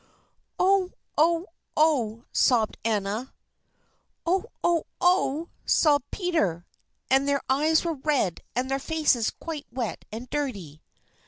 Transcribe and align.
"Oh! 0.57 0.93
oh! 1.15 1.45
oh!" 1.77 2.23
sobbed 2.33 2.79
Anna. 2.83 3.35
"Oh! 4.25 4.45
oh! 4.63 4.87
oh!" 4.99 5.49
sobbed 5.63 6.09
Peter. 6.09 6.65
And 7.11 7.27
their 7.27 7.43
eyes 7.47 7.85
were 7.85 7.93
red 7.93 8.41
and 8.55 8.67
their 8.71 8.79
faces 8.79 9.29
quite 9.29 9.67
wet 9.71 10.03
and 10.11 10.27
dirty. 10.31 10.81